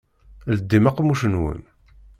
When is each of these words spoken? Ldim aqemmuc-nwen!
Ldim 0.55 0.85
aqemmuc-nwen! 0.89 1.61